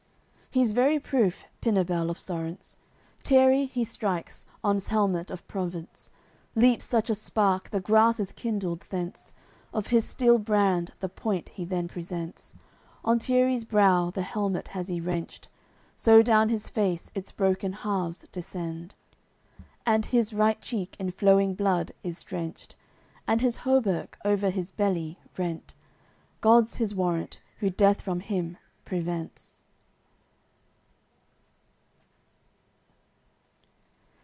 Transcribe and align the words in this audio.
AOI. 0.01 0.53
CCLXXXV 0.53 0.61
He's 0.65 0.71
very 0.73 0.99
proof, 0.99 1.43
Pinabel 1.61 2.09
of 2.09 2.17
Sorence, 2.19 2.75
Tierri 3.23 3.69
he 3.69 3.85
strikes, 3.85 4.45
on 4.61 4.79
's 4.81 4.89
helmet 4.89 5.31
of 5.31 5.47
Provence, 5.47 6.11
Leaps 6.55 6.83
such 6.83 7.09
a 7.09 7.15
spark, 7.15 7.69
the 7.69 7.79
grass 7.79 8.19
is 8.19 8.33
kindled 8.33 8.81
thence; 8.89 9.33
Of 9.73 9.87
his 9.87 10.03
steel 10.03 10.39
brand 10.39 10.91
the 10.99 11.07
point 11.07 11.47
he 11.53 11.63
then 11.63 11.87
presents, 11.87 12.53
On 13.05 13.17
Tierri's 13.17 13.63
brow 13.63 14.09
the 14.09 14.23
helmet 14.23 14.67
has 14.75 14.89
he 14.89 14.99
wrenched 14.99 15.47
So 15.95 16.21
down 16.21 16.49
his 16.49 16.67
face 16.67 17.13
its 17.15 17.31
broken 17.31 17.71
halves 17.71 18.25
descend; 18.33 18.95
And 19.85 20.07
his 20.07 20.33
right 20.33 20.61
cheek 20.61 20.97
in 20.99 21.11
flowing 21.11 21.55
blood 21.55 21.93
is 22.03 22.21
drenched; 22.23 22.75
And 23.25 23.39
his 23.39 23.59
hauberk, 23.59 24.17
over 24.25 24.49
his 24.49 24.69
belly, 24.71 25.17
rent. 25.37 25.75
God's 26.41 26.75
his 26.75 26.93
warrant, 26.93 27.39
Who 27.59 27.69
death 27.69 28.01
from 28.01 28.19
him 28.19 28.57
prevents. 28.83 29.59